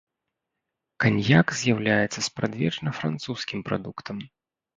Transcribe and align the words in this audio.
Каньяк 1.03 1.47
з'яўляецца 1.59 2.19
спрадвечна 2.29 2.89
французскім 3.01 3.59
прадуктам. 3.71 4.17